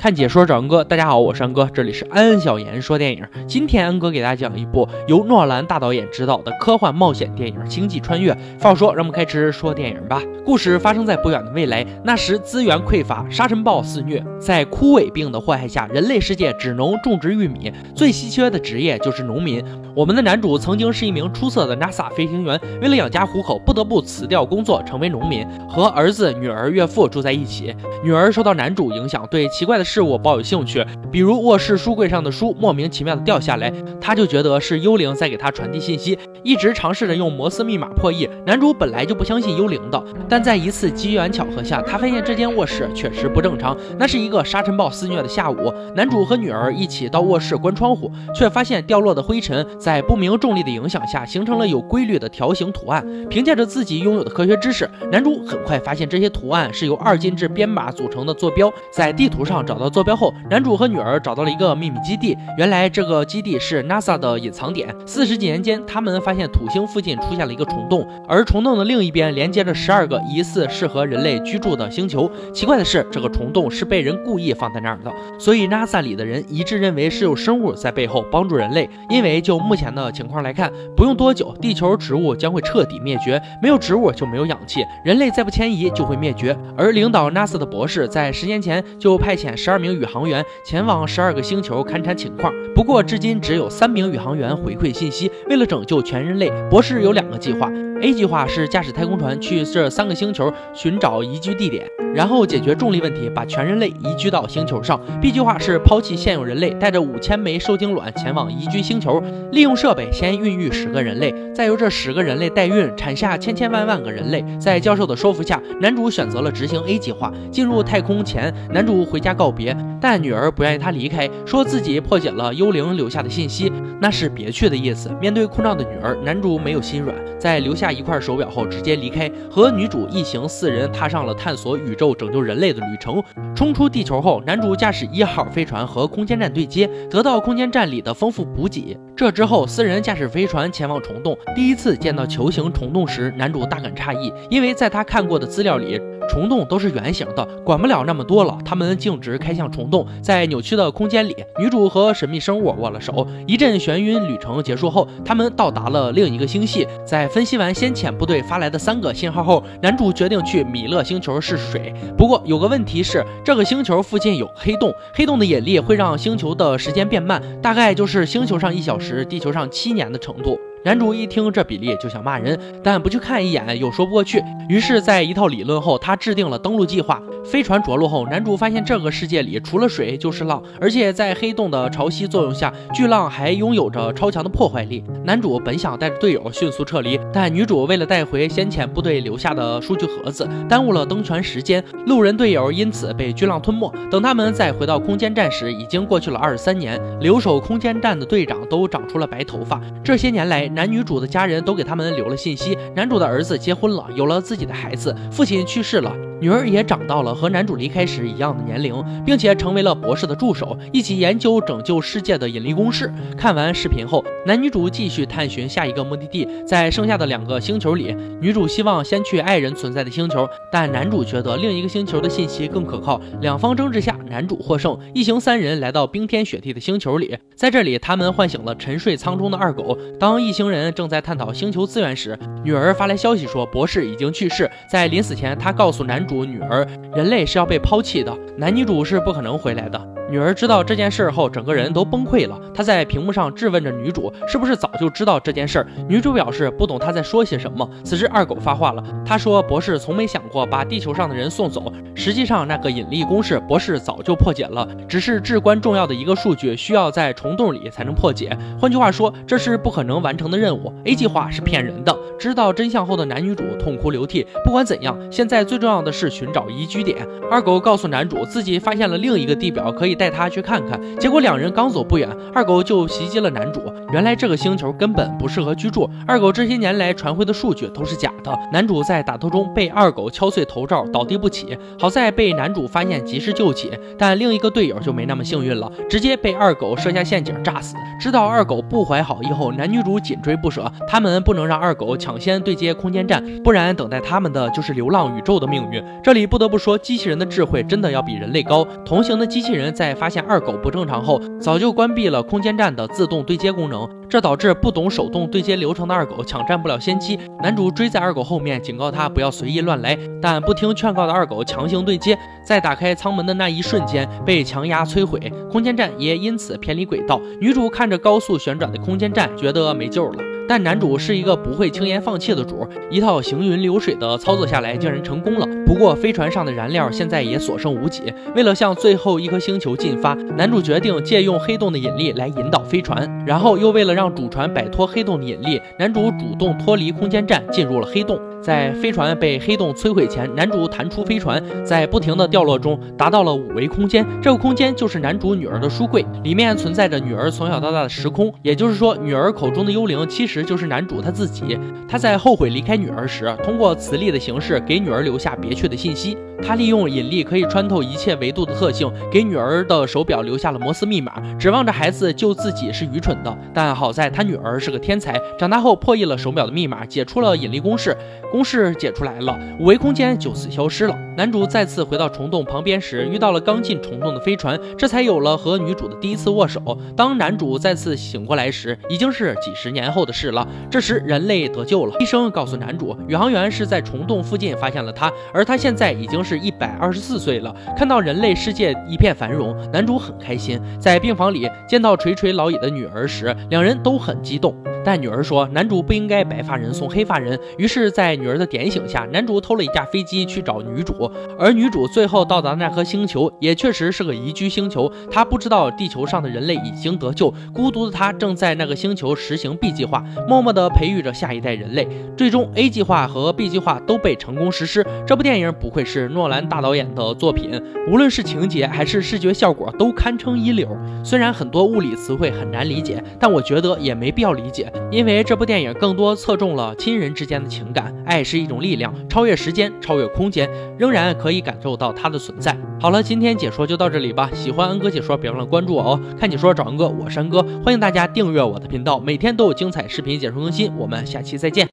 [0.00, 3.22] 看解说找恩哥，大家好，我是恩哥，这里是安安小言说电影。
[3.46, 8.32] 今天恩哥给大家讲一部由诺兰大导演执导的科幻冒险电影《星际穿越》。
[8.62, 10.22] 话说，让我们开始说电影吧。
[10.42, 19.62] 故事发生在不远的未来，那时资源匮乏，沙尘暴肆虐，在枯萎病的祸害下，人类世界只能种植玉米，最稀缺的职业就是农民。
[19.94, 27.76] 我们的男主曾经是一名出色的 NASA 飞行员，为了养家糊口，不得不辞掉工作，成为农民，和儿子、女儿、岳父住在一起。
[28.02, 29.84] 女儿受到男主影响，对奇怪的。
[29.90, 38.30] 事物抱有兴趣，比如卧室书柜上的书莫名其妙的掉下来，他就觉得是幽灵在给他传递信息，一直尝试着用摩斯密码破译。
[38.46, 43.76] 男主本来就不相信幽灵的，但在一次机缘巧合下，他发现这间卧室确实不正常。
[43.98, 53.04] 那是一个沙尘暴肆虐的下午，男主和女儿一起到卧室关窗户，却发现掉落的灰尘在不明重力的影响下形成了有规律的条形图案。
[53.28, 59.79] 凭借着自己拥有的科学知识，男主很快发现这些图案是由二进制编码组成的坐标，在地图上找。
[59.80, 62.36] 到坐标后，男主和女儿找到了一个秘密基地。
[62.58, 64.94] 原来这个基地是 NASA 的隐藏点。
[65.06, 72.30] 四十几年间，他们发现土星附近出现了一个虫洞，而虫洞的另一边连接着十二个疑似适合人类居住的星球。
[72.52, 78.88] 奇怪的是，这个虫洞是被人故意放在那儿的，所以 NASA 里的人一致认为是有生物在背后帮助人类。
[79.08, 86.54] 因为就目前的情况来看，不用多久，地球植物将会彻底灭绝，没有植物就没有氧气，人类再不迁移就会灭绝。
[86.76, 89.69] 而领导 NASA 的博士在十年前就派遣十。
[89.70, 95.30] 十二名宇航员前往十二个星球勘察情况，不过至今只有三名宇航员回馈信息。
[95.48, 97.70] 为了拯救全人类，博士有两个计划。
[98.02, 104.98] A 计划是驾驶太空船去这三个星球寻找宜居地点，然后解决重力问题，把全人类移居到星球上。
[105.20, 114.42] B 计划是抛弃现有人类，带着五千枚受精卵前往宜居星球，利用设备先孕育十个人类，再由这十个人类代孕产下千千万万个人类。
[114.58, 117.30] 在教授的说服下，男主选择了执行 A 计划。
[117.52, 125.10] 进入太空前，男主回家告别别，但女儿不愿意他离开，说自己破解了幽灵留下的信息，那是别去的意思。
[125.20, 127.90] 面对哭闹的女儿，男主没有心软，在留下。
[127.90, 133.20] 一块手表后，直接离开，和女主一行四人踏上了探索宇宙、拯救人类的旅程。
[133.52, 138.96] 冲出地球后，男主驾驶一号飞船和空间站对接，得到空间站里的丰富补给。
[139.16, 141.36] 这之后，四人驾驶飞船前往虫洞。
[141.52, 146.00] 第一次见到球形虫洞时，男主大感诧异，因为在他看过的资料里。
[146.30, 148.56] 虫洞都是圆形的，管不了那么多了。
[148.64, 153.26] 他们径直开向虫洞，在扭曲的空间里，女主和神秘生物握了手。
[153.48, 156.86] 一阵眩晕旅程结束后，他们到达了另一个星系。
[157.04, 161.92] 在分析完先遣部队发来的三个信号后，男主决定去米勒星球试水。
[162.16, 170.56] 不过有个问题是，这个星球附近有黑洞，黑洞的引力会让星球的时间变慢，大概就是星球上一小时，地球上七年的程度。
[170.82, 174.42] 男主一听这比例就想骂人，但不去看一眼又说不过去。
[174.66, 177.20] 于是，在一套理论后，他制定了登陆计划。
[177.44, 185.04] 飞船着陆后，男主发现这个世界里除了水就是浪，而且在黑洞的潮汐作用下，巨浪还拥有着超强的破坏力。
[185.24, 191.82] 男主本想带着队友迅速撤离，但女主为了带回先遣部队留下的数据盒子，耽误了登船时间。
[192.06, 193.92] 路人队友因此被巨浪吞没。
[194.10, 196.98] 等他们再回到空间站时，已经过去了二十三年。
[197.20, 199.80] 留守空间站的队长都长出了白头发。
[200.02, 202.76] 这些年来，男女主的家人都给他们留了信息。
[202.94, 206.29] 男主的儿子结婚了，有了自己的孩子，父亲去世了。
[206.40, 213.12] 女儿也长到了和男主离开时一样的年龄，并且成为了博士的助手，一起研究拯救世界的引力公式。
[213.36, 216.48] 看完视频后，男女主继续探寻下一个目的地。
[216.66, 223.20] 在剩下的两个星球里，女主希望先去爱人存在的星球，但男主觉得另一个星球的信息更可靠。
[223.42, 224.98] 两方争执下，男主获胜。
[225.12, 229.98] 一行三人来到冰天雪地的星球里，在这里，他们唤醒了沉睡舱中的二狗。
[230.18, 234.70] 当一行人正在探讨星球资源时，女儿发来消息说博士已经去世。
[234.90, 236.26] 在临死前，他告诉男。
[236.29, 240.00] 主主女儿，人类是要被抛弃的，男女主是不可能回来的。
[240.30, 242.58] 女儿知道这件事后，整个人都崩溃了。
[242.72, 247.88] 她在屏幕上质问着女主：“是不是早就知道这件事？”女主表示不懂她在说些什么。
[248.04, 251.92] 此时，二狗发话了，他说：“博士从没想过把地球上的人送走。
[252.14, 258.56] 实际上，那个引力公式，博士早就破解了，只是至关重要的一个数据，需要在虫洞里才能破解。
[258.80, 260.92] 换句话说，这是不可能完成的任务。
[261.04, 264.46] A 计划是骗人的。”知道真相后的男女主痛哭流涕。
[264.64, 267.26] 不管怎样，现在最重要的是寻找宜居点。
[267.50, 270.16] 二狗告诉男主，自己发现了另一个地表，可以。
[270.20, 273.80] 带他去看看，结果两人刚走不远，二狗就袭击了男主。
[274.12, 278.54] 原来这个星球根本不适合居住，二狗这些年来传回的数据都是假的。
[278.70, 283.90] 男主在打斗中被二狗敲碎头罩，倒地不起，好在被男主发现及时救起。
[284.18, 287.96] 但另一个队友就没那么幸运了，直接被二狗设下陷阱炸死。
[288.20, 296.04] 知道二狗不怀好意后，男女主紧追不舍，他们不能让二狗抢先对接空间站，不然等待他们的就是流浪宇宙的命运。
[296.22, 298.86] 这里不得不说，机器人的智慧真的要比人类高。
[299.06, 307.38] 同行的机器人在在发现二狗不正常后，早就关闭了空间站的自动对接功能，这导致不懂手动对接流程的二狗抢占不了先机。
[307.62, 315.38] 男主追在二狗后面，警告他不要随意乱来，但不听劝告的二狗强行对接，在打开舱门的那一瞬间被强压摧毁，
[315.70, 317.40] 空间站也因此偏离轨道。
[317.60, 320.49] 女主看着高速旋转的空间站，觉得没救了。
[320.70, 325.66] 但男主是一个不会轻言放弃的主，一套行云流水的操作下来，竟然成功了。
[325.84, 333.28] 不过飞船上的燃料现在也所剩无几，为了向最后一颗星球进发，男主决定借用黑洞的引力来引导飞船。
[333.44, 338.40] 然后又为了让主船摆脱黑洞的引力，男主主动脱离空间站，进入了黑洞。
[338.62, 344.26] 在飞船被黑洞摧毁前，男主弹出飞船，在不停的掉落中达到了五维空间。
[344.42, 348.52] 这个空间就是男主女儿的书柜，里面存在着女儿从小到大的时空。
[348.62, 351.78] 也就是说，女儿口中的幽灵其实就是男主他自己。
[352.08, 356.36] 他在后悔离开女儿时，通过磁力的形式给女儿留下别去的信息。
[356.62, 363.56] 他利用引力可以穿透一切维度的特性，给女儿的手表留下了摩斯密码，指望着孩子救自己是愚蠢的。
[363.74, 368.16] 但好在他女儿是个天才，长大后破译了手表的密码，解出了引力公式。
[368.50, 371.16] 公式解出来了，五维空间就此消失了。
[371.36, 376.98] 男主再次回到虫洞旁边时，遇到了刚进虫洞的飞船，这才有了和女主的第一次握手。
[377.16, 380.66] 当男主再次醒过来时，已经是几十年后的事了。
[380.90, 387.72] 这时人类得救了，医生告诉男主，宇航员是在虫洞附近发现了他，而他现在已经是是一百二十四岁了。
[387.96, 390.80] 看到人类世界一片繁荣，男主很开心。
[390.98, 394.74] 在病房里见到垂垂老矣的女儿时，两人都很激动。
[395.04, 397.58] 但女儿说，男主不应该白发人送黑发人。
[397.78, 401.30] 于是，在女儿的点醒下，男主偷了一架飞机去找女主。
[401.58, 405.10] 而女主最后到达那颗星球，也确实是个宜居星球。
[405.30, 412.06] 她不知道地球上的人类已经得救，孤独的她正在那个星球实行 B 计划，默默地培育着下一代人类。
[412.36, 415.06] 最终，A 计划和 B 计划都被成功实施。
[415.26, 417.70] 这部电影不愧是诺兰大导演的作品，
[418.08, 420.96] 无论是情节还是视觉效果都堪称一流。
[421.24, 424.89] 虽然很多物理词汇很难理解，但我觉得也没必要理解。
[425.10, 432.76] 因为这部电影更多侧重了亲人之间的情感，爱是一种力量，超越时间，超越空间，仍然可以感受到它的存在。
[433.00, 434.50] 好了，今天解说就到这里吧。
[434.52, 436.20] 喜欢恩哥解说，别忘了关注我哦。
[436.38, 440.92] 看解说找恩哥，我是恩哥，欢迎大家订阅我的频道，每天都有精彩视频解说更新。
[440.96, 441.88] 我们下期再见。